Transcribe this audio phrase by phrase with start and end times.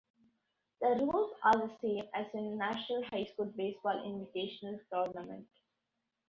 [0.81, 5.47] The rules are the same as in the National High School Baseball Invitational Tournament.